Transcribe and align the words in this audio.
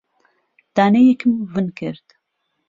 دانەیەکم 0.75 1.31
ون 1.51 1.67
کرد. 1.79 2.07